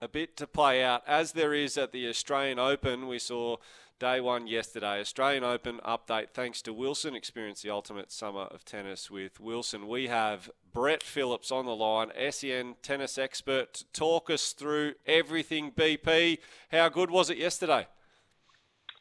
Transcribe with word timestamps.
a 0.00 0.08
bit 0.08 0.36
to 0.36 0.46
play 0.46 0.82
out, 0.82 1.02
as 1.06 1.32
there 1.32 1.54
is 1.54 1.78
at 1.78 1.92
the 1.92 2.08
Australian 2.08 2.58
Open. 2.58 3.08
We 3.08 3.18
saw 3.18 3.56
day 3.98 4.20
one 4.20 4.46
yesterday. 4.46 5.00
Australian 5.00 5.44
Open 5.44 5.80
update 5.86 6.30
thanks 6.34 6.60
to 6.62 6.72
Wilson. 6.72 7.14
Experience 7.14 7.62
the 7.62 7.70
ultimate 7.70 8.12
summer 8.12 8.42
of 8.42 8.64
tennis 8.64 9.10
with 9.10 9.40
Wilson. 9.40 9.88
We 9.88 10.08
have 10.08 10.50
Brett 10.72 11.02
Phillips 11.02 11.50
on 11.50 11.64
the 11.64 11.74
line, 11.74 12.10
SEN 12.30 12.76
tennis 12.82 13.16
expert, 13.16 13.74
to 13.74 13.84
talk 13.92 14.28
us 14.28 14.52
through 14.52 14.94
everything. 15.06 15.72
BP, 15.72 16.38
how 16.70 16.88
good 16.88 17.10
was 17.10 17.30
it 17.30 17.38
yesterday? 17.38 17.86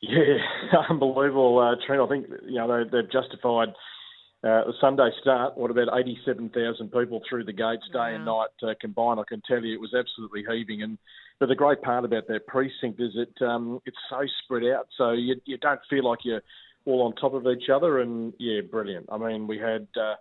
Yeah, 0.01 0.37
unbelievable, 0.89 1.59
uh, 1.59 1.75
Trent. 1.85 2.01
I 2.01 2.07
think 2.07 2.27
you 2.45 2.55
know 2.55 2.85
they, 2.85 2.89
they've 2.89 3.11
justified 3.11 3.69
uh, 4.45 4.63
the 4.65 4.73
Sunday 4.79 5.09
start. 5.21 5.57
What 5.57 5.71
about 5.71 5.97
eighty-seven 5.97 6.49
thousand 6.49 6.91
people 6.91 7.21
through 7.27 7.45
the 7.45 7.53
gates, 7.53 7.83
day 7.91 8.13
and 8.13 8.25
night 8.25 8.49
uh, 8.61 8.75
combined? 8.79 9.19
I 9.19 9.23
can 9.27 9.41
tell 9.47 9.63
you, 9.63 9.73
it 9.73 9.81
was 9.81 9.95
absolutely 9.97 10.43
heaving. 10.49 10.83
And 10.83 10.97
but 11.39 11.49
the 11.49 11.55
great 11.55 11.81
part 11.81 12.05
about 12.05 12.27
that 12.27 12.45
precinct 12.45 13.01
is 13.01 13.13
it 13.15 13.33
um, 13.43 13.81
it's 13.85 13.97
so 14.09 14.21
spread 14.43 14.63
out, 14.63 14.87
so 14.97 15.11
you 15.11 15.35
you 15.45 15.57
don't 15.57 15.81
feel 15.89 16.07
like 16.07 16.19
you're 16.23 16.43
all 16.85 17.01
on 17.01 17.15
top 17.15 17.33
of 17.33 17.47
each 17.47 17.69
other. 17.73 17.99
And 18.01 18.33
yeah, 18.37 18.61
brilliant. 18.61 19.07
I 19.11 19.17
mean, 19.17 19.47
we 19.47 19.57
had. 19.57 19.87
Uh, 19.99 20.15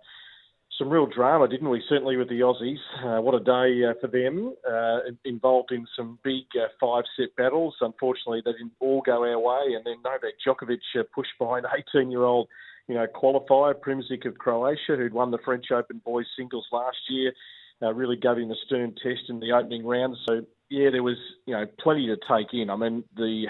some 0.77 0.89
real 0.89 1.05
drama, 1.05 1.47
didn't 1.47 1.69
we? 1.69 1.81
Certainly 1.87 2.17
with 2.17 2.27
the 2.27 2.41
Aussies. 2.41 2.79
Uh, 3.01 3.21
what 3.21 3.33
a 3.33 3.39
day 3.39 3.85
uh, 3.85 3.93
for 4.01 4.07
them. 4.07 4.53
Uh, 4.69 5.11
involved 5.23 5.71
in 5.71 5.87
some 5.95 6.19
big 6.23 6.43
uh, 6.55 6.67
five-set 6.79 7.35
battles. 7.37 7.75
Unfortunately, 7.79 8.41
they 8.43 8.51
didn't 8.51 8.73
all 8.79 9.01
go 9.05 9.23
our 9.23 9.39
way. 9.39 9.75
And 9.75 9.85
then 9.85 9.95
Novak 10.03 10.33
Djokovic 10.45 10.79
uh, 10.99 11.03
pushed 11.13 11.31
by 11.39 11.59
an 11.59 11.65
18-year-old, 11.95 12.49
you 12.87 12.95
know, 12.95 13.05
qualifier, 13.07 13.73
Prizmic 13.73 14.27
of 14.27 14.37
Croatia, 14.37 14.95
who'd 14.95 15.13
won 15.13 15.31
the 15.31 15.39
French 15.43 15.71
Open 15.71 16.01
boys 16.05 16.25
singles 16.37 16.67
last 16.71 16.97
year. 17.09 17.33
Uh, 17.81 17.93
really 17.93 18.15
gave 18.15 18.37
him 18.37 18.51
a 18.51 18.55
stern 18.65 18.93
test 19.03 19.29
in 19.29 19.39
the 19.39 19.51
opening 19.51 19.85
round. 19.85 20.15
So 20.25 20.41
yeah, 20.69 20.89
there 20.91 21.03
was 21.03 21.17
you 21.45 21.53
know 21.53 21.65
plenty 21.79 22.07
to 22.07 22.17
take 22.27 22.53
in. 22.53 22.69
I 22.69 22.75
mean 22.75 23.03
the 23.15 23.47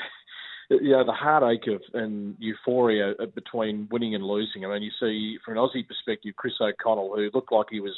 you 0.70 0.92
know, 0.92 1.06
the 1.06 1.14
heartache 1.14 1.68
of 1.68 1.82
and 1.94 2.36
euphoria 2.40 3.14
between 3.34 3.88
winning 3.92 4.16
and 4.16 4.24
losing. 4.24 4.66
I 4.66 4.70
mean, 4.70 4.84
you 4.84 4.92
see 5.00 5.38
from 5.44 5.58
an 5.58 5.64
Aussie 5.64 5.88
perspective, 5.88 6.36
Chris 6.36 6.54
O'Connell, 6.60 7.14
who 7.16 7.30
looked 7.34 7.52
like 7.52 7.68
he 7.70 7.80
was, 7.80 7.96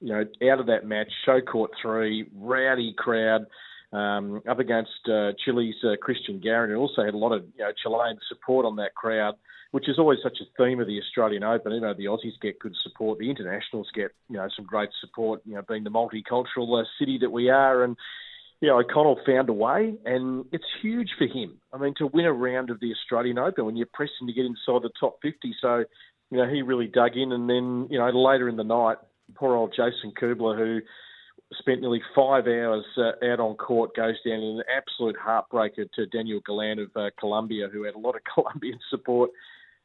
you 0.00 0.10
know, 0.10 0.24
out 0.50 0.60
of 0.60 0.66
that 0.66 0.86
match, 0.86 1.10
show 1.24 1.40
court 1.40 1.72
three, 1.80 2.26
rowdy 2.36 2.94
crowd, 2.96 3.46
um, 3.92 4.42
up 4.48 4.58
against 4.58 4.90
uh, 5.06 5.32
Chile's 5.44 5.74
uh, 5.82 5.96
Cristian 5.96 6.42
Garin, 6.42 6.70
who 6.70 6.76
also 6.76 7.04
had 7.04 7.14
a 7.14 7.18
lot 7.18 7.32
of 7.32 7.44
you 7.56 7.64
know 7.64 7.72
Chilean 7.82 8.18
support 8.28 8.66
on 8.66 8.76
that 8.76 8.94
crowd, 8.94 9.34
which 9.76 9.90
is 9.90 9.98
always 9.98 10.18
such 10.22 10.38
a 10.40 10.46
theme 10.56 10.80
of 10.80 10.86
the 10.86 10.98
Australian 10.98 11.44
Open. 11.44 11.70
You 11.70 11.82
know, 11.82 11.92
the 11.92 12.06
Aussies 12.06 12.40
get 12.40 12.58
good 12.58 12.74
support, 12.82 13.18
the 13.18 13.28
internationals 13.28 13.86
get 13.94 14.10
you 14.30 14.38
know 14.38 14.48
some 14.56 14.64
great 14.64 14.88
support. 15.02 15.42
You 15.44 15.56
know, 15.56 15.62
being 15.68 15.84
the 15.84 15.90
multicultural 15.90 16.80
uh, 16.80 16.86
city 16.98 17.18
that 17.20 17.28
we 17.28 17.50
are, 17.50 17.84
and 17.84 17.94
you 18.62 18.68
know, 18.68 18.80
O'Connell 18.80 19.20
found 19.26 19.50
a 19.50 19.52
way, 19.52 19.92
and 20.06 20.46
it's 20.50 20.64
huge 20.80 21.10
for 21.18 21.26
him. 21.26 21.58
I 21.74 21.76
mean, 21.76 21.92
to 21.98 22.06
win 22.06 22.24
a 22.24 22.32
round 22.32 22.70
of 22.70 22.80
the 22.80 22.90
Australian 22.90 23.36
Open 23.36 23.66
when 23.66 23.76
you're 23.76 23.86
pressing 23.92 24.26
to 24.26 24.32
get 24.32 24.46
inside 24.46 24.82
the 24.82 24.90
top 24.98 25.18
50. 25.20 25.54
So, 25.60 25.84
you 26.30 26.38
know, 26.38 26.48
he 26.48 26.62
really 26.62 26.86
dug 26.86 27.14
in, 27.14 27.32
and 27.32 27.46
then, 27.46 27.86
you 27.90 27.98
know, 27.98 28.08
later 28.08 28.48
in 28.48 28.56
the 28.56 28.64
night, 28.64 28.96
poor 29.34 29.54
old 29.54 29.74
Jason 29.76 30.10
Kubler, 30.18 30.56
who 30.56 30.80
spent 31.58 31.82
nearly 31.82 32.00
five 32.14 32.46
hours 32.46 32.86
uh, 32.96 33.26
out 33.26 33.40
on 33.40 33.56
court, 33.56 33.94
goes 33.94 34.16
down 34.24 34.40
in 34.40 34.56
an 34.56 34.62
absolute 34.74 35.16
heartbreaker 35.22 35.84
to 35.96 36.06
Daniel 36.06 36.40
Galan 36.46 36.78
of 36.78 36.88
uh, 36.96 37.10
Colombia, 37.20 37.68
who 37.70 37.82
had 37.82 37.94
a 37.94 37.98
lot 37.98 38.14
of 38.16 38.22
Colombian 38.34 38.78
support 38.88 39.30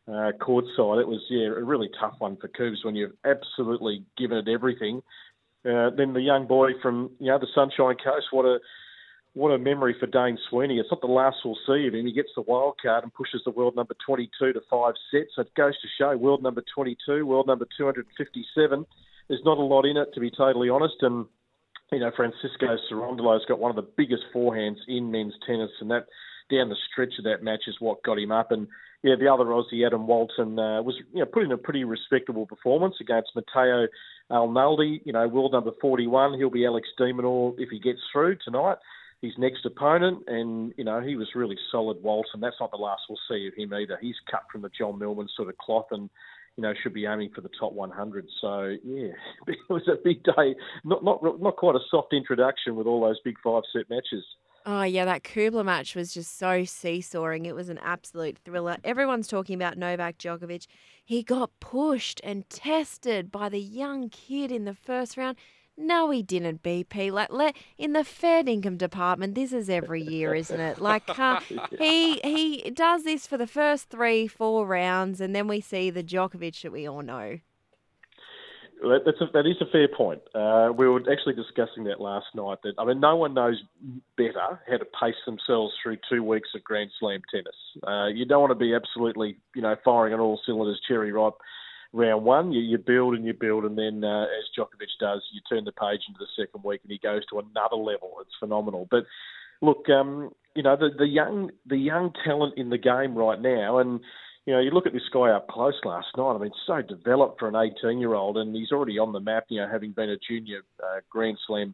uh, 0.08 0.32
courtside. 0.40 1.02
It 1.02 1.08
was, 1.08 1.22
yeah, 1.30 1.48
a 1.48 1.64
really 1.64 1.90
tough 2.00 2.16
one 2.20 2.38
for 2.38 2.48
Coops 2.48 2.84
when 2.84 2.96
you've 2.96 3.16
absolutely 3.26 4.04
given 4.18 4.38
it 4.38 4.48
everything 4.48 5.02
uh, 5.64 5.92
then 5.96 6.14
the 6.14 6.22
young 6.22 6.48
boy 6.48 6.72
from 6.82 7.12
you 7.20 7.28
know 7.28 7.38
the 7.38 7.48
Sunshine 7.54 7.96
Coast, 8.04 8.28
what 8.32 8.46
a 8.46 8.58
what 9.34 9.50
a 9.52 9.60
memory 9.60 9.96
for 10.00 10.08
Dane 10.08 10.38
Sweeney. 10.50 10.80
It's 10.80 10.90
not 10.92 11.02
the 11.02 11.08
last 11.08 11.38
we'll 11.46 11.58
see 11.68 11.88
of 11.88 11.94
him. 11.94 12.06
He 12.06 12.14
gets 12.14 12.32
the 12.36 12.42
wild 12.42 12.76
card 12.82 13.04
and 13.04 13.14
pushes 13.14 13.42
the 13.46 13.52
world 13.52 13.76
number 13.76 13.96
22 14.06 14.54
to 14.54 14.60
five 14.70 14.96
sets. 15.12 15.32
It 15.38 15.54
goes 15.56 15.80
to 15.80 15.88
show 15.98 16.18
world 16.18 16.44
number 16.44 16.64
22, 16.76 17.26
world 17.26 17.48
number 17.48 17.66
257. 17.78 18.86
There's 19.30 19.42
not 19.46 19.58
a 19.58 19.62
lot 19.62 19.86
in 19.86 19.96
it, 19.96 20.14
to 20.16 20.20
be 20.20 20.32
totally 20.32 20.68
honest. 20.68 20.96
And, 21.00 21.28
you 21.94 22.00
know, 22.00 22.12
Francisco 22.14 22.76
Cerundolo's 22.92 23.46
got 23.48 23.60
one 23.60 23.70
of 23.70 23.78
the 23.78 23.90
biggest 23.96 24.24
forehands 24.36 24.80
in 24.90 25.12
men's 25.12 25.36
tennis, 25.48 25.72
and 25.80 25.90
that 25.92 26.08
down 26.52 26.70
the 26.70 26.76
stretch 26.92 27.14
of 27.18 27.24
that 27.24 27.44
match 27.44 27.64
is 27.68 27.76
what 27.80 28.04
got 28.04 28.20
him 28.20 28.32
up. 28.32 28.52
And, 28.52 28.68
yeah, 29.04 29.16
the 29.20 29.32
other 29.32 29.46
Aussie, 29.46 29.86
Adam 29.86 30.06
Walton, 30.06 30.60
uh, 30.60 30.82
was 30.84 30.96
you 31.12 31.20
know 31.20 31.26
put 31.26 31.44
in 31.44 31.52
a 31.52 31.58
pretty 31.58 31.84
respectable 31.84 32.46
performance 32.46 32.96
against 33.02 33.32
Matteo 33.36 33.88
Arnaldi. 34.30 35.02
You 35.06 35.14
know, 35.14 35.28
world 35.28 35.54
number 35.54 35.72
41. 35.82 36.38
He'll 36.38 36.52
be 36.52 36.66
Alex 36.66 36.88
de 36.98 37.06
Minaur 37.06 37.56
if 37.58 37.70
he 37.70 37.80
gets 37.80 38.00
through 38.12 38.38
tonight. 38.44 38.78
His 39.22 39.34
next 39.38 39.66
opponent, 39.66 40.24
and 40.28 40.74
you 40.78 40.84
know 40.84 41.02
he 41.02 41.16
was 41.16 41.30
really 41.34 41.58
solid. 41.72 42.02
Walton. 42.04 42.42
That's 42.42 42.56
not 42.60 42.72
the 42.72 42.78
last 42.78 43.02
we'll 43.10 43.20
see 43.30 43.48
of 43.48 43.54
him 43.56 43.74
either. 43.74 43.98
He's 44.02 44.16
cut 44.30 44.44
from 44.52 44.62
the 44.62 44.70
John 44.78 45.00
Millman 45.00 45.30
sort 45.36 45.50
of 45.50 45.58
cloth, 45.58 45.88
and 45.92 46.10
you 46.56 46.62
know 46.62 46.74
should 46.82 46.94
be 46.94 47.06
aiming 47.06 47.32
for 47.34 47.42
the 47.42 47.50
top 47.60 47.74
100. 47.74 48.28
So 48.40 48.76
yeah, 48.84 49.14
it 49.48 49.58
was 49.68 49.88
a 49.88 49.98
big 50.04 50.24
day. 50.24 50.56
Not 50.84 51.04
not 51.04 51.24
not 51.42 51.56
quite 51.56 51.76
a 51.76 51.86
soft 51.90 52.14
introduction 52.14 52.76
with 52.76 52.86
all 52.86 53.02
those 53.02 53.20
big 53.24 53.36
five 53.44 53.64
set 53.74 53.90
matches. 53.90 54.24
Oh, 54.66 54.84
yeah, 54.84 55.06
that 55.06 55.24
Kubler 55.24 55.66
match 55.66 55.96
was 55.96 56.14
just 56.14 56.38
so 56.38 56.64
seesawing. 56.66 57.46
It 57.46 57.56
was 57.56 57.70
an 57.70 57.80
absolute 57.80 58.38
thriller. 58.46 58.78
Everyone's 58.84 59.28
talking 59.28 59.56
about 59.56 59.78
Novak 59.78 60.18
Djokovic. 60.20 60.68
He 61.04 61.24
got 61.24 61.50
pushed 61.60 62.22
and 62.24 62.48
tested 62.50 63.32
by 63.32 63.50
the 63.50 63.60
young 63.60 64.10
kid 64.10 64.52
in 64.52 64.66
the 64.66 64.76
first 64.76 65.18
round. 65.18 65.38
No, 65.78 66.12
he 66.12 66.22
didn't, 66.22 66.62
BP. 66.62 67.12
Like, 67.12 67.32
let, 67.32 67.56
in 67.78 67.94
the 67.94 68.04
Fair 68.04 68.44
Income 68.46 68.78
Department, 68.78 69.34
this 69.34 69.52
is 69.52 69.70
every 69.70 70.02
year, 70.02 70.36
isn't 70.36 70.60
it? 70.60 70.80
Like, 70.80 71.04
uh, 71.20 71.40
he 71.80 72.20
he 72.20 72.70
does 72.70 73.04
this 73.04 73.26
for 73.26 73.38
the 73.38 73.48
first 73.48 73.90
three, 73.90 74.28
four 74.28 74.68
rounds, 74.68 75.20
and 75.20 75.36
then 75.36 75.48
we 75.48 75.60
see 75.60 75.90
the 75.90 76.04
Djokovic 76.04 76.62
that 76.62 76.72
we 76.72 76.88
all 76.88 77.02
know. 77.02 77.40
That's 78.82 79.22
a, 79.22 79.26
that 79.34 79.46
is 79.46 79.58
a 79.62 79.72
fair 79.72 79.88
point. 79.88 80.22
Uh, 80.34 80.72
we 80.76 80.88
were 80.88 81.02
actually 81.12 81.36
discussing 81.36 81.84
that 81.84 82.02
last 82.02 82.26
night. 82.34 82.58
That 82.64 82.74
I 82.80 82.86
mean, 82.86 83.00
no 83.00 83.16
one 83.16 83.36
knows 83.36 83.62
better 84.18 84.60
how 84.68 84.78
to 84.78 84.86
pace 85.00 85.16
themselves 85.26 85.74
through 85.82 85.98
two 86.10 86.24
weeks 86.24 86.50
of 86.56 86.64
Grand 86.64 86.90
Slam 87.00 87.22
tennis. 87.30 87.56
Uh, 87.88 88.08
you 88.08 88.26
don't 88.26 88.42
want 88.42 88.52
to 88.52 88.56
be 88.56 88.74
absolutely, 88.74 89.38
you 89.56 89.62
know, 89.62 89.76
firing 89.86 90.14
on 90.14 90.20
all 90.20 90.40
cylinders, 90.46 90.82
cherry 90.88 91.12
ripe. 91.12 91.36
Round 91.94 92.24
one, 92.24 92.54
you, 92.54 92.62
you 92.62 92.78
build 92.78 93.16
and 93.16 93.26
you 93.26 93.34
build, 93.34 93.66
and 93.66 93.78
then 93.78 94.04
uh, 94.04 94.24
as 94.24 94.46
Djokovic 94.58 94.88
does, 95.00 95.22
you 95.34 95.42
turn 95.50 95.66
the 95.66 95.74
page 95.74 96.02
into 96.08 96.20
the 96.20 96.42
second 96.42 96.64
week, 96.64 96.80
and 96.84 96.92
he 96.92 96.98
goes 96.98 97.26
to 97.28 97.40
another 97.40 97.76
level. 97.76 98.14
It's 98.22 98.32
phenomenal. 98.40 98.88
But 98.90 99.04
look, 99.62 99.90
um, 99.90 100.32
you 100.56 100.64
know, 100.64 100.76
the, 100.76 100.90
the 100.98 101.08
young 101.08 101.52
the 101.66 101.78
young 101.78 102.14
talent 102.26 102.54
in 102.58 102.70
the 102.70 102.78
game 102.78 103.16
right 103.16 103.40
now, 103.40 103.78
and 103.78 104.00
you 104.52 104.58
know, 104.58 104.64
you 104.64 104.72
look 104.72 104.86
at 104.86 104.92
this 104.92 105.08
guy 105.14 105.30
up 105.30 105.48
close 105.48 105.80
last 105.86 106.08
night. 106.18 106.34
I 106.34 106.38
mean, 106.38 106.52
so 106.68 106.82
developed 106.82 107.40
for 107.40 107.48
an 107.48 107.56
18 107.56 108.00
year 108.00 108.16
old, 108.16 108.36
and 108.36 108.54
he's 108.54 108.74
already 108.74 109.00
on 109.00 109.14
the 109.14 109.22
map, 109.22 109.46
you 109.48 109.62
know, 109.62 109.70
having 109.72 109.94
been 109.94 110.10
a 110.10 110.18
junior 110.18 110.60
uh, 110.84 111.00
Grand 111.10 111.38
Slam 111.48 111.74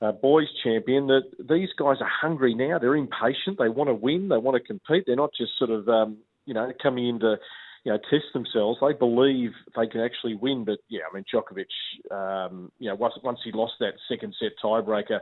uh, 0.00 0.12
boys 0.12 0.46
champion. 0.62 1.08
That 1.08 1.22
these 1.40 1.70
guys 1.76 1.96
are 2.00 2.08
hungry 2.08 2.54
now. 2.54 2.78
They're 2.78 2.94
impatient. 2.94 3.58
They 3.58 3.68
want 3.68 3.88
to 3.88 3.94
win. 3.94 4.28
They 4.28 4.36
want 4.36 4.54
to 4.54 4.64
compete. 4.64 5.02
They're 5.08 5.16
not 5.16 5.32
just 5.36 5.58
sort 5.58 5.70
of, 5.70 5.88
um, 5.88 6.18
you 6.46 6.54
know, 6.54 6.70
coming 6.80 7.08
into, 7.08 7.34
you 7.82 7.90
know, 7.90 7.98
test 7.98 8.26
themselves. 8.32 8.78
They 8.80 8.92
believe 8.92 9.50
they 9.74 9.88
can 9.88 10.00
actually 10.00 10.36
win. 10.36 10.64
But 10.64 10.78
yeah, 10.88 11.00
I 11.10 11.14
mean, 11.16 11.24
Djokovic, 11.34 12.14
um, 12.14 12.70
you 12.78 12.90
know, 12.90 12.94
once, 12.94 13.14
once 13.24 13.40
he 13.42 13.50
lost 13.50 13.72
that 13.80 13.94
second 14.08 14.36
set 14.38 14.52
tiebreaker, 14.62 15.18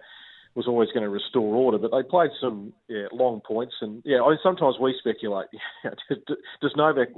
was 0.54 0.66
always 0.66 0.90
going 0.90 1.02
to 1.02 1.08
restore 1.08 1.54
order. 1.54 1.78
But 1.78 1.90
they 1.90 2.02
played 2.02 2.30
some 2.40 2.72
yeah, 2.88 3.06
long 3.12 3.40
points, 3.46 3.74
and 3.80 4.02
yeah, 4.04 4.20
sometimes 4.42 4.76
we 4.80 4.94
speculate: 4.98 5.48
does 6.08 6.72
Novak 6.76 7.08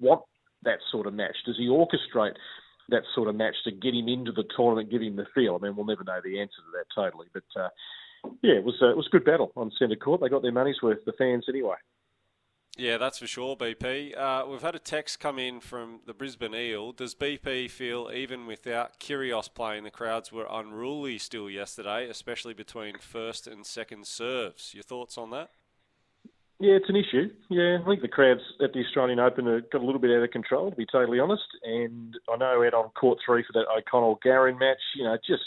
want 0.00 0.22
that 0.62 0.78
sort 0.90 1.06
of 1.06 1.14
match? 1.14 1.36
Does 1.46 1.56
he 1.56 1.68
orchestrate 1.68 2.34
that 2.88 3.02
sort 3.14 3.28
of 3.28 3.36
match 3.36 3.54
to 3.64 3.70
get 3.70 3.94
him 3.94 4.08
into 4.08 4.32
the 4.32 4.44
tournament, 4.56 4.90
give 4.90 5.02
him 5.02 5.16
the 5.16 5.26
feel? 5.34 5.56
I 5.56 5.64
mean, 5.64 5.76
we'll 5.76 5.86
never 5.86 6.04
know 6.04 6.20
the 6.22 6.40
answer 6.40 6.56
to 6.56 6.78
that 6.78 6.86
totally, 6.94 7.28
but 7.32 7.44
uh, 7.60 7.68
yeah, 8.42 8.54
it 8.54 8.64
was 8.64 8.76
uh, 8.82 8.90
it 8.90 8.96
was 8.96 9.06
a 9.06 9.10
good 9.10 9.24
battle 9.24 9.52
on 9.56 9.70
centre 9.78 9.96
court. 9.96 10.20
They 10.20 10.28
got 10.28 10.42
their 10.42 10.52
money's 10.52 10.82
worth, 10.82 11.04
the 11.04 11.12
fans 11.12 11.46
anyway. 11.48 11.76
Yeah, 12.80 12.96
that's 12.96 13.18
for 13.18 13.26
sure, 13.26 13.56
BP. 13.56 14.16
Uh, 14.16 14.46
we've 14.48 14.62
had 14.62 14.74
a 14.74 14.78
text 14.78 15.20
come 15.20 15.38
in 15.38 15.60
from 15.60 16.00
the 16.06 16.14
Brisbane 16.14 16.54
Eel. 16.54 16.92
Does 16.92 17.14
BP 17.14 17.70
feel, 17.70 18.10
even 18.10 18.46
without 18.46 18.98
Kyrgios 18.98 19.52
playing, 19.52 19.84
the 19.84 19.90
crowds 19.90 20.32
were 20.32 20.46
unruly 20.50 21.18
still 21.18 21.50
yesterday, 21.50 22.08
especially 22.08 22.54
between 22.54 22.96
first 22.96 23.46
and 23.46 23.66
second 23.66 24.06
serves? 24.06 24.72
Your 24.72 24.82
thoughts 24.82 25.18
on 25.18 25.28
that? 25.28 25.50
Yeah, 26.58 26.72
it's 26.72 26.88
an 26.88 26.96
issue. 26.96 27.28
Yeah, 27.50 27.80
I 27.82 27.84
think 27.84 28.00
the 28.00 28.08
crowds 28.08 28.40
at 28.64 28.72
the 28.72 28.80
Australian 28.80 29.20
Open 29.20 29.44
got 29.70 29.82
a 29.82 29.84
little 29.84 30.00
bit 30.00 30.16
out 30.16 30.24
of 30.24 30.30
control, 30.30 30.70
to 30.70 30.76
be 30.76 30.86
totally 30.90 31.20
honest. 31.20 31.44
And 31.62 32.16
I 32.32 32.38
know 32.38 32.64
out 32.64 32.72
on 32.72 32.88
court 32.98 33.18
three 33.26 33.44
for 33.44 33.52
that 33.60 33.68
O'Connell 33.68 34.20
Garin 34.22 34.58
match, 34.58 34.80
you 34.96 35.04
know, 35.04 35.18
just 35.18 35.42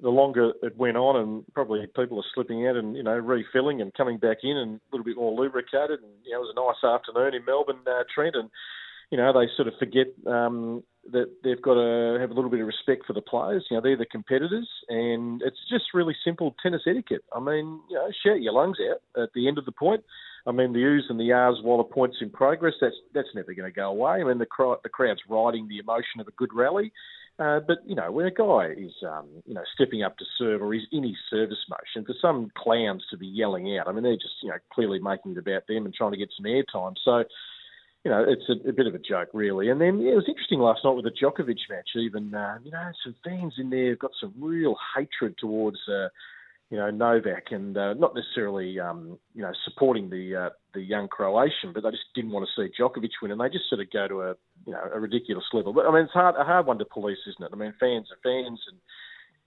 the 0.00 0.08
longer 0.08 0.52
it 0.62 0.76
went 0.76 0.96
on, 0.96 1.16
and 1.16 1.44
probably 1.54 1.86
people 1.86 2.18
are 2.18 2.30
slipping 2.34 2.66
out 2.66 2.76
and 2.76 2.96
you 2.96 3.02
know 3.02 3.16
refilling 3.16 3.80
and 3.80 3.94
coming 3.94 4.18
back 4.18 4.38
in 4.42 4.56
and 4.56 4.76
a 4.76 4.80
little 4.92 5.04
bit 5.04 5.16
more 5.16 5.38
lubricated. 5.38 6.00
And 6.02 6.12
you 6.24 6.32
know, 6.32 6.42
it 6.42 6.46
was 6.46 6.54
a 6.56 6.86
nice 6.86 6.94
afternoon 6.94 7.34
in 7.34 7.44
Melbourne, 7.44 7.82
uh, 7.86 8.02
Trent, 8.12 8.34
and 8.34 8.50
you 9.10 9.18
know 9.18 9.32
they 9.32 9.46
sort 9.56 9.68
of 9.68 9.74
forget 9.78 10.08
um, 10.26 10.82
that 11.12 11.26
they've 11.44 11.62
got 11.62 11.74
to 11.74 12.18
have 12.20 12.30
a 12.30 12.34
little 12.34 12.50
bit 12.50 12.60
of 12.60 12.66
respect 12.66 13.06
for 13.06 13.12
the 13.12 13.22
players. 13.22 13.66
You 13.70 13.76
know, 13.76 13.82
they're 13.82 13.96
the 13.96 14.06
competitors, 14.06 14.68
and 14.88 15.42
it's 15.42 15.60
just 15.70 15.94
really 15.94 16.16
simple 16.24 16.56
tennis 16.62 16.82
etiquette. 16.88 17.22
I 17.34 17.40
mean, 17.40 17.80
you 17.88 17.96
know, 17.96 18.08
shout 18.24 18.42
your 18.42 18.54
lungs 18.54 18.78
out 18.90 19.22
at 19.22 19.30
the 19.34 19.46
end 19.48 19.58
of 19.58 19.64
the 19.64 19.72
point. 19.72 20.02
I 20.46 20.52
mean, 20.52 20.72
the 20.72 20.80
oohs 20.80 21.08
and 21.08 21.18
the 21.18 21.32
ahs 21.32 21.62
while 21.62 21.80
a 21.80 21.84
point's 21.84 22.18
in 22.20 22.30
progress, 22.30 22.74
that's 22.80 22.96
that's 23.14 23.28
never 23.34 23.54
going 23.54 23.70
to 23.70 23.74
go 23.74 23.88
away. 23.88 24.20
I 24.20 24.24
mean, 24.24 24.38
the 24.38 24.46
crowd, 24.46 24.78
the 24.82 24.88
crowd's 24.88 25.22
riding 25.28 25.68
the 25.68 25.78
emotion 25.78 26.20
of 26.20 26.28
a 26.28 26.32
good 26.32 26.50
rally. 26.52 26.92
Uh, 27.38 27.58
but 27.66 27.78
you 27.84 27.96
know, 27.96 28.12
when 28.12 28.26
a 28.26 28.30
guy 28.30 28.68
is 28.76 28.92
um, 29.08 29.26
you 29.44 29.54
know 29.54 29.62
stepping 29.74 30.02
up 30.02 30.16
to 30.18 30.24
serve 30.38 30.62
or 30.62 30.72
he's 30.72 30.86
in 30.92 31.02
his 31.02 31.16
service 31.28 31.58
motion, 31.68 32.06
for 32.06 32.14
some 32.22 32.50
clowns 32.56 33.04
to 33.10 33.16
be 33.16 33.26
yelling 33.26 33.76
out, 33.76 33.88
I 33.88 33.92
mean, 33.92 34.04
they're 34.04 34.14
just 34.14 34.36
you 34.42 34.50
know 34.50 34.58
clearly 34.72 35.00
making 35.00 35.32
it 35.32 35.38
about 35.38 35.66
them 35.66 35.84
and 35.84 35.92
trying 35.92 36.12
to 36.12 36.18
get 36.18 36.30
some 36.36 36.46
airtime. 36.46 36.94
So, 37.04 37.24
you 38.04 38.10
know, 38.12 38.24
it's 38.28 38.48
a, 38.48 38.68
a 38.68 38.72
bit 38.72 38.86
of 38.86 38.94
a 38.94 39.00
joke, 39.00 39.30
really. 39.32 39.68
And 39.68 39.80
then 39.80 40.00
yeah, 40.00 40.12
it 40.12 40.16
was 40.16 40.28
interesting 40.28 40.60
last 40.60 40.84
night 40.84 40.94
with 40.94 41.06
the 41.06 41.10
Djokovic 41.10 41.58
match. 41.68 41.90
Even 41.96 42.32
uh, 42.34 42.58
you 42.62 42.70
know, 42.70 42.90
some 43.02 43.16
fans 43.24 43.54
in 43.58 43.70
there 43.70 43.90
have 43.90 43.98
got 43.98 44.12
some 44.20 44.34
real 44.38 44.76
hatred 44.96 45.34
towards. 45.38 45.78
Uh, 45.88 46.08
you 46.74 46.80
know 46.80 46.90
Novak, 46.90 47.52
and 47.52 47.78
uh, 47.78 47.94
not 47.94 48.16
necessarily 48.16 48.80
um, 48.80 49.16
you 49.32 49.42
know 49.42 49.52
supporting 49.64 50.10
the 50.10 50.34
uh, 50.34 50.50
the 50.74 50.80
young 50.80 51.06
Croatian, 51.06 51.72
but 51.72 51.84
they 51.84 51.90
just 51.92 52.12
didn't 52.16 52.32
want 52.32 52.48
to 52.48 52.60
see 52.60 52.68
Djokovic 52.74 53.10
win, 53.22 53.30
and 53.30 53.40
they 53.40 53.48
just 53.48 53.68
sort 53.68 53.80
of 53.80 53.92
go 53.92 54.08
to 54.08 54.22
a 54.22 54.34
you 54.66 54.72
know 54.72 54.80
a 54.92 54.98
ridiculous 54.98 55.44
level. 55.52 55.72
But 55.72 55.86
I 55.86 55.92
mean, 55.92 56.02
it's 56.02 56.12
hard 56.12 56.34
a 56.34 56.42
hard 56.42 56.66
one 56.66 56.78
to 56.78 56.84
police, 56.84 57.18
isn't 57.28 57.44
it? 57.44 57.52
I 57.52 57.56
mean, 57.56 57.74
fans 57.78 58.08
are 58.10 58.18
fans, 58.24 58.58
and 58.66 58.78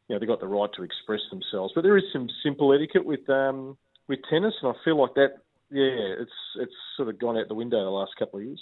you 0.07 0.15
know 0.15 0.19
they've 0.19 0.29
got 0.29 0.39
the 0.39 0.47
right 0.47 0.69
to 0.77 0.83
express 0.83 1.19
themselves. 1.29 1.73
But 1.75 1.81
there 1.81 1.97
is 1.97 2.05
some 2.13 2.29
simple 2.41 2.71
etiquette 2.73 3.03
with 3.03 3.29
um, 3.29 3.77
with 4.07 4.19
tennis, 4.29 4.53
and 4.61 4.71
I 4.71 4.75
feel 4.85 4.97
like 4.97 5.15
that. 5.15 5.39
Yeah, 5.69 6.23
it's 6.23 6.31
it's 6.61 6.79
sort 6.95 7.09
of 7.09 7.19
gone 7.19 7.37
out 7.37 7.49
the 7.49 7.55
window 7.55 7.83
the 7.83 7.89
last 7.89 8.13
couple 8.17 8.39
of 8.39 8.45
years. 8.45 8.61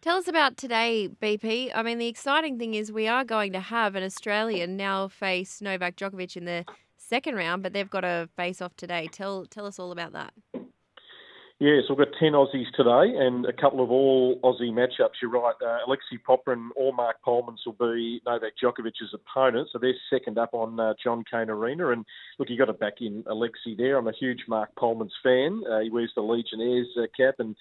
Tell 0.00 0.16
us 0.16 0.26
about 0.26 0.56
today, 0.56 1.08
BP. 1.22 1.70
I 1.72 1.84
mean, 1.84 1.98
the 1.98 2.08
exciting 2.08 2.58
thing 2.58 2.74
is 2.74 2.90
we 2.90 3.06
are 3.06 3.24
going 3.24 3.52
to 3.52 3.60
have 3.60 3.94
an 3.94 4.02
Australian 4.02 4.76
now 4.76 5.06
face 5.06 5.62
Novak 5.62 5.96
Djokovic 5.96 6.36
in 6.36 6.44
the 6.44 6.66
second 7.04 7.36
round, 7.36 7.62
but 7.62 7.72
they've 7.72 7.90
got 7.90 8.04
a 8.04 8.28
face 8.36 8.60
off 8.60 8.76
today. 8.76 9.08
Tell 9.10 9.46
tell 9.46 9.66
us 9.66 9.78
all 9.78 9.92
about 9.92 10.12
that. 10.12 10.32
Yes, 11.60 11.84
we've 11.88 11.96
got 11.96 12.08
10 12.18 12.32
Aussies 12.32 12.66
today 12.76 13.16
and 13.16 13.46
a 13.46 13.52
couple 13.52 13.82
of 13.82 13.88
all 13.88 14.40
Aussie 14.40 14.72
matchups. 14.72 15.22
You're 15.22 15.30
right, 15.30 15.54
uh, 15.64 15.78
Alexei 15.86 16.18
Popyrin 16.28 16.70
or 16.74 16.92
Mark 16.92 17.16
Polmans 17.24 17.64
will 17.64 17.74
be 17.78 18.20
Novak 18.26 18.54
Djokovic's 18.60 19.14
opponent, 19.14 19.68
so 19.72 19.78
they're 19.78 19.94
second 20.10 20.36
up 20.36 20.50
on 20.52 20.80
uh, 20.80 20.94
John 21.02 21.22
Cain 21.30 21.48
Arena. 21.48 21.90
And 21.90 22.04
look, 22.40 22.50
you've 22.50 22.58
got 22.58 22.66
to 22.66 22.72
back 22.72 22.94
in 23.00 23.22
Alexei 23.28 23.76
there. 23.76 23.96
I'm 23.96 24.08
a 24.08 24.12
huge 24.18 24.40
Mark 24.48 24.70
Polmans 24.76 25.12
fan. 25.22 25.62
Uh, 25.70 25.78
he 25.78 25.90
wears 25.90 26.10
the 26.16 26.22
Legionnaires 26.22 26.88
uh, 26.98 27.06
cap 27.16 27.36
and 27.38 27.54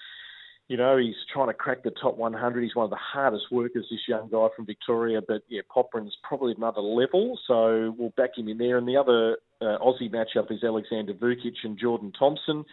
you 0.73 0.77
know, 0.77 0.97
he's 0.97 1.13
trying 1.31 1.49
to 1.49 1.53
crack 1.53 1.83
the 1.83 1.91
top 1.91 2.17
100. 2.17 2.63
He's 2.63 2.75
one 2.75 2.85
of 2.85 2.89
the 2.89 2.95
hardest 2.95 3.43
workers, 3.51 3.85
this 3.91 3.99
young 4.07 4.27
guy 4.31 4.47
from 4.55 4.65
Victoria. 4.65 5.21
But 5.21 5.43
yeah, 5.47 5.61
Popyrin's 5.69 6.17
probably 6.27 6.55
another 6.57 6.81
level, 6.81 7.37
so 7.47 7.93
we'll 7.95 8.11
back 8.17 8.31
him 8.35 8.47
in 8.47 8.57
there. 8.57 8.79
And 8.79 8.87
the 8.87 8.97
other 8.97 9.37
uh, 9.61 9.77
Aussie 9.77 10.11
matchup 10.11 10.51
is 10.51 10.63
Alexander 10.63 11.13
Vukic 11.13 11.53
and 11.63 11.77
Jordan 11.79 12.11
Thompson. 12.17 12.65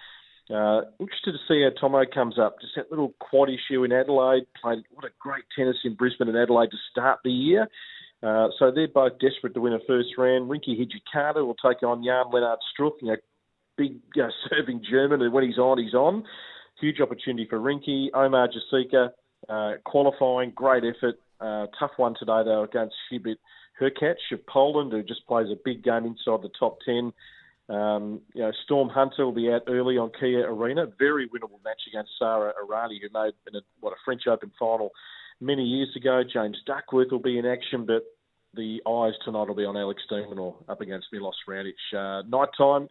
Uh, 0.49 0.81
interested 0.99 1.33
to 1.33 1.39
see 1.47 1.63
how 1.63 1.79
Tomo 1.79 2.05
comes 2.07 2.39
up. 2.39 2.57
Just 2.63 2.73
that 2.77 2.91
little 2.91 3.13
quad 3.19 3.51
issue 3.51 3.85
in 3.85 3.93
Adelaide. 3.93 4.47
Played 4.63 4.79
what 4.95 5.05
a 5.05 5.11
great 5.21 5.45
tennis 5.55 5.77
in 5.85 5.93
Brisbane 5.93 6.29
and 6.29 6.39
Adelaide 6.39 6.71
to 6.71 6.79
start 6.91 7.19
the 7.23 7.31
year. 7.31 7.69
Uh, 8.23 8.49
so 8.59 8.73
they're 8.75 8.89
both 8.89 9.19
desperate 9.21 9.53
to 9.53 9.61
win 9.61 9.75
a 9.75 9.79
first 9.87 10.17
round. 10.17 10.51
Rinky 10.51 10.75
Hijikata 10.75 11.45
will 11.45 11.55
take 11.55 11.83
on 11.83 12.03
Jan 12.03 12.33
Lennard 12.33 12.61
Struff, 12.73 12.93
you 13.03 13.09
know, 13.09 13.17
big 13.77 14.01
uh, 14.17 14.29
serving 14.49 14.85
German, 14.91 15.21
and 15.21 15.35
when 15.35 15.45
he's 15.45 15.59
on, 15.59 15.77
he's 15.77 15.93
on. 15.93 16.25
Huge 16.81 17.01
opportunity 17.01 17.47
for 17.49 17.59
Rinky. 17.59 18.09
Omar 18.15 18.49
Jasika, 18.49 19.11
uh, 19.49 19.73
qualifying, 19.85 20.53
great 20.55 20.83
effort. 20.85 21.17
Uh, 21.41 21.67
tough 21.79 21.93
one 21.97 22.15
today, 22.19 22.43
though, 22.45 22.65
against 22.65 22.95
Hubert 23.11 23.39
Hurkacz 23.81 24.33
of 24.33 24.47
Poland, 24.47 24.93
who 24.93 25.03
just 25.03 25.27
plays 25.27 25.49
a 25.51 25.57
big 25.65 25.83
game 25.83 26.05
inside 26.05 26.43
the 26.43 26.51
top 26.59 26.79
10. 26.85 27.13
Um, 27.69 28.21
you 28.35 28.43
know, 28.43 28.53
Storm 28.65 28.89
Hunter 28.89 29.25
will 29.25 29.33
be 29.33 29.51
out 29.51 29.63
early 29.69 29.97
on 29.97 30.11
Kia 30.19 30.51
Arena. 30.51 30.87
Very 30.99 31.29
winnable 31.29 31.63
match 31.65 31.83
against 31.89 32.11
Sarah 32.19 32.53
Errani, 32.63 32.99
who 33.01 33.09
made 33.13 33.33
a, 33.55 33.61
what 33.81 33.93
a 33.93 33.97
French 34.05 34.23
Open 34.27 34.51
final 34.59 34.91
many 35.41 35.63
years 35.63 35.95
ago. 35.97 36.23
James 36.31 36.59
Duckworth 36.67 37.11
will 37.11 37.21
be 37.21 37.39
in 37.39 37.47
action, 37.47 37.87
but 37.87 38.05
the 38.55 38.83
eyes 38.89 39.15
tonight 39.25 39.47
will 39.47 39.55
be 39.55 39.65
on 39.65 39.77
Alex 39.77 40.03
de 40.09 40.17
Minaur 40.17 40.57
up 40.69 40.81
against 40.81 41.07
Milos 41.13 41.37
Raonic. 41.49 41.75
Uh, 41.95 42.23
night 42.29 42.49
time, 42.59 42.89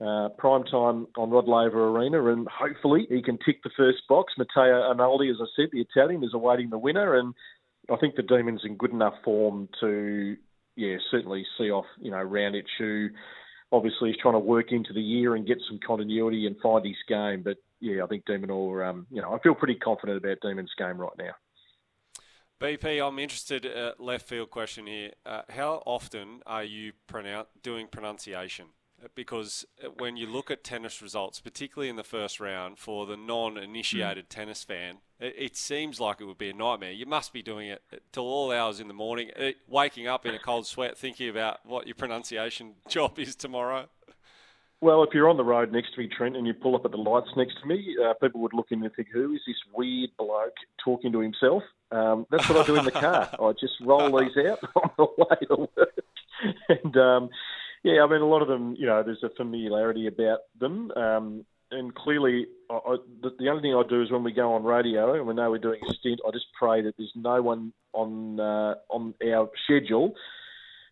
uh, 0.00 0.30
prime 0.38 0.64
time 0.64 1.06
on 1.16 1.30
Rod 1.30 1.46
Laver 1.46 1.88
Arena, 1.88 2.32
and 2.32 2.48
hopefully 2.48 3.06
he 3.08 3.22
can 3.22 3.38
tick 3.44 3.62
the 3.62 3.70
first 3.76 3.98
box. 4.08 4.32
Matteo 4.38 4.92
Arnaldi, 4.92 5.30
as 5.30 5.36
I 5.40 5.46
said, 5.54 5.68
the 5.72 5.80
Italian, 5.80 6.24
is 6.24 6.34
awaiting 6.34 6.70
the 6.70 6.78
winner, 6.78 7.16
and 7.16 7.34
I 7.90 7.96
think 7.96 8.16
the 8.16 8.22
Demon's 8.22 8.62
in 8.64 8.76
good 8.76 8.92
enough 8.92 9.14
form 9.24 9.68
to, 9.80 10.36
yeah, 10.76 10.96
certainly 11.10 11.44
see 11.58 11.70
off, 11.70 11.86
you 11.98 12.10
know, 12.10 12.18
Raonic, 12.18 12.64
who 12.78 13.08
obviously 13.72 14.10
is 14.10 14.16
trying 14.20 14.34
to 14.34 14.40
work 14.40 14.72
into 14.72 14.92
the 14.92 15.02
year 15.02 15.34
and 15.34 15.46
get 15.46 15.58
some 15.68 15.78
continuity 15.86 16.46
and 16.46 16.56
find 16.62 16.84
his 16.84 16.96
game. 17.08 17.42
But 17.42 17.58
yeah, 17.80 18.02
I 18.02 18.06
think 18.06 18.24
Demon 18.26 18.48
Minaur, 18.48 18.88
um, 18.88 19.06
you 19.10 19.20
know, 19.20 19.34
I 19.34 19.38
feel 19.40 19.54
pretty 19.54 19.76
confident 19.76 20.18
about 20.18 20.38
Demon's 20.42 20.72
game 20.78 20.98
right 20.98 21.12
now. 21.18 21.32
BP, 22.60 23.06
I'm 23.06 23.18
interested. 23.18 23.64
Uh, 23.66 23.92
left 23.98 24.28
field 24.28 24.50
question 24.50 24.86
here. 24.86 25.12
Uh, 25.24 25.42
how 25.48 25.82
often 25.86 26.42
are 26.46 26.64
you 26.64 26.92
pronoun- 27.06 27.46
doing 27.62 27.86
pronunciation? 27.86 28.66
Because 29.14 29.66
when 29.98 30.16
you 30.16 30.26
look 30.26 30.50
at 30.50 30.64
tennis 30.64 31.00
results, 31.02 31.40
particularly 31.40 31.88
in 31.88 31.96
the 31.96 32.04
first 32.04 32.40
round, 32.40 32.78
for 32.78 33.06
the 33.06 33.16
non-initiated 33.16 34.26
mm. 34.26 34.28
tennis 34.28 34.64
fan, 34.64 34.98
it, 35.18 35.34
it, 35.36 35.56
seems 35.56 36.00
like 36.00 36.20
it 36.20 36.24
would 36.24 36.38
be 36.38 36.50
a 36.50 36.54
nightmare. 36.54 36.92
You 36.92 37.06
must 37.06 37.32
be 37.32 37.42
doing 37.42 37.68
it 37.68 37.82
till 38.12 38.24
all 38.24 38.50
hours 38.50 38.80
in 38.80 38.88
the 38.88 38.94
morning, 38.94 39.30
it, 39.36 39.56
waking 39.68 40.06
up 40.06 40.26
in 40.26 40.34
a 40.34 40.38
cold 40.38 40.66
sweat, 40.66 40.96
thinking 40.96 41.28
about 41.28 41.64
what 41.64 41.86
your 41.86 41.94
pronunciation 41.94 42.74
job 42.88 43.18
is 43.18 43.34
tomorrow. 43.34 43.88
Well, 44.82 45.02
if 45.02 45.10
you're 45.12 45.28
on 45.28 45.36
the 45.36 45.44
road 45.44 45.72
next 45.72 45.94
to 45.94 46.00
me, 46.00 46.08
Trent, 46.08 46.36
and 46.36 46.46
you 46.46 46.54
pull 46.54 46.74
up 46.74 46.86
at 46.86 46.90
the 46.90 46.96
lights 46.96 47.28
next 47.36 47.60
to 47.60 47.66
me, 47.66 47.96
uh, 48.02 48.14
people 48.14 48.40
would 48.40 48.54
look 48.54 48.68
in 48.70 48.82
and 48.82 48.94
think, 48.94 49.08
"Who 49.12 49.34
is 49.34 49.42
this 49.46 49.56
weird 49.74 50.08
bloke 50.16 50.56
talking 50.82 51.12
to 51.12 51.20
himself?" 51.20 51.62
Um, 51.92 52.26
that's 52.30 52.48
what 52.48 52.58
I 52.58 52.64
do 52.64 52.76
in 52.76 52.86
the 52.86 52.90
car. 52.90 53.28
I 53.40 53.52
just 53.60 53.74
roll 53.82 54.18
these 54.18 54.36
out 54.38 54.60
on 54.76 54.90
the 54.96 55.06
way 55.18 55.46
to 55.48 55.68
work, 55.76 56.00
and 56.68 56.96
um, 56.96 57.30
yeah, 57.82 58.02
I 58.02 58.06
mean, 58.06 58.20
a 58.20 58.26
lot 58.26 58.42
of 58.42 58.48
them, 58.48 58.74
you 58.78 58.86
know, 58.86 59.02
there's 59.02 59.22
a 59.22 59.30
familiarity 59.36 60.06
about 60.06 60.40
them. 60.58 60.90
Um, 60.92 61.44
and 61.70 61.94
clearly, 61.94 62.46
I, 62.68 62.74
I, 62.74 62.96
the, 63.22 63.30
the, 63.38 63.48
only 63.48 63.62
thing 63.62 63.74
I 63.74 63.82
do 63.88 64.02
is 64.02 64.10
when 64.10 64.24
we 64.24 64.32
go 64.32 64.54
on 64.54 64.64
radio 64.64 65.14
and 65.14 65.26
we 65.26 65.34
know 65.34 65.50
we're 65.50 65.58
doing 65.58 65.80
a 65.88 65.94
stint, 65.94 66.20
I 66.26 66.30
just 66.32 66.46
pray 66.58 66.82
that 66.82 66.94
there's 66.98 67.12
no 67.14 67.40
one 67.40 67.72
on 67.92 68.40
uh, 68.40 68.74
on 68.90 69.14
our 69.32 69.48
schedule 69.64 70.14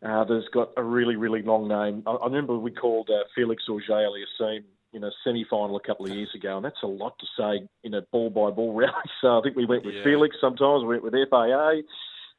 uh, 0.06 0.25
that's 0.25 0.49
got 0.52 0.70
a 0.76 0.82
really, 0.82 1.17
really 1.17 1.43
long 1.43 1.69
name. 1.69 2.02
I, 2.06 2.12
I 2.12 2.26
remember 2.26 2.56
we 2.58 2.70
called 2.70 3.11
uh, 3.11 3.25
Felix 3.35 3.64
Auger-Aliassime 3.69 4.64
in 4.93 5.05
a 5.05 5.11
semi-final 5.25 5.76
a 5.76 5.81
couple 5.81 6.07
of 6.07 6.12
years 6.14 6.30
ago, 6.35 6.57
and 6.57 6.64
that's 6.64 6.83
a 6.83 6.87
lot 6.87 7.18
to 7.18 7.26
say 7.37 7.68
in 7.85 7.95
a 7.95 8.02
ball-by-ball 8.12 8.73
rally. 8.75 8.92
So 9.21 9.38
I 9.38 9.42
think 9.42 9.57
we 9.57 9.66
went 9.66 9.85
with 9.85 9.97
yeah. 9.97 10.04
Felix 10.04 10.37
sometimes, 10.40 10.83
we 10.83 10.99
went 10.99 11.02
with 11.02 11.14
FAA 11.28 11.83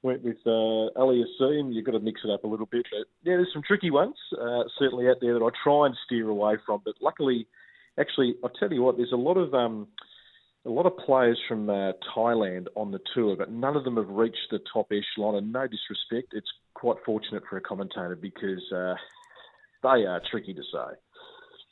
went 0.01 0.24
with 0.24 0.38
uh, 0.46 0.89
Aliassime. 0.98 1.74
You've 1.74 1.86
got 1.86 1.94
to 1.94 2.00
mix 2.00 2.22
it 2.24 2.32
up 2.32 2.44
a 2.44 2.48
little 2.48 2.65
bit. 2.65 2.86
But 2.91 3.08
yeah, 3.24 3.36
there's 3.36 3.51
some 3.53 3.63
tricky 3.65 3.91
ones 3.91 4.15
uh, 4.39 4.63
certainly 4.77 5.08
out 5.10 5.18
there 5.22 5.34
that 5.34 5.44
I 5.44 5.50
try 5.63 5.86
and 5.86 5.96
steer 6.06 6.29
away 6.29 6.56
from. 6.65 6.82
But 6.86 6.96
luckily, 7.01 7.48
actually, 8.00 8.36
I'll 8.44 8.50
tell 8.50 8.72
you 8.72 8.82
what, 8.82 8.98
there's 8.98 9.12
a 9.12 9.18
lot 9.18 9.38
of 9.38 9.53
um, 9.53 9.88
a 10.65 10.70
lot 10.70 10.86
of 10.86 10.98
players 10.98 11.39
from 11.48 11.70
uh, 11.70 11.94
Thailand 12.15 12.68
on 12.75 12.91
the 12.91 13.00
tour, 13.13 13.36
but 13.36 13.51
none 13.51 13.75
of 13.75 13.84
them 13.84 13.98
have 13.98 14.10
reached 14.10 14.48
the 14.51 14.60
top 14.72 14.91
echelon. 14.91 15.36
And 15.36 15.51
no 15.51 15.68
disrespect, 15.68 16.34
it's 16.34 16.51
quite 16.74 16.98
fortunate 17.06 17.44
for 17.50 17.58
a 17.58 17.62
commentator 17.62 18.15
because 18.15 18.62
uh, 18.72 18.96
they 19.84 20.06
are 20.06 20.22
tricky 20.29 20.53
to 20.53 20.62
say. 20.62 20.96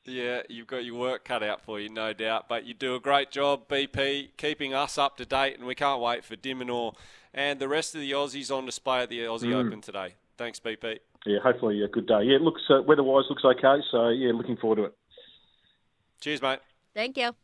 Yeah, 0.07 0.41
you've 0.47 0.67
got 0.67 0.85
your 0.85 0.95
work 0.95 1.25
cut 1.25 1.43
out 1.43 1.61
for 1.61 1.79
you, 1.79 1.89
no 1.89 2.13
doubt. 2.13 2.47
But 2.47 2.65
you 2.65 2.73
do 2.73 2.95
a 2.95 2.99
great 2.99 3.29
job, 3.29 3.67
BP, 3.67 4.29
keeping 4.37 4.73
us 4.73 4.97
up 4.97 5.17
to 5.17 5.25
date, 5.25 5.57
and 5.57 5.67
we 5.67 5.75
can't 5.75 6.01
wait 6.01 6.23
for 6.23 6.37
de 6.37 6.53
Minaur 6.53 6.95
and 7.33 7.59
the 7.59 7.67
rest 7.67 7.93
of 7.93 8.01
the 8.01 8.11
Aussies 8.11 8.55
on 8.55 8.65
display 8.65 9.03
at 9.03 9.09
the 9.09 9.19
Aussie 9.19 9.49
mm. 9.49 9.65
Open 9.65 9.81
today. 9.81 10.15
Thanks, 10.37 10.59
BP. 10.59 10.99
Yeah, 11.25 11.39
hopefully 11.43 11.83
a 11.83 11.87
good 11.89 12.07
day. 12.07 12.23
Yeah, 12.23 12.37
it 12.37 12.41
looks 12.41 12.61
uh, 12.69 12.81
weather-wise 12.81 13.25
looks 13.29 13.43
okay, 13.43 13.83
so 13.91 14.09
yeah, 14.09 14.31
looking 14.33 14.55
forward 14.55 14.77
to 14.77 14.83
it. 14.85 14.97
Cheers, 16.21 16.41
mate. 16.41 16.59
Thank 16.95 17.17
you. 17.17 17.37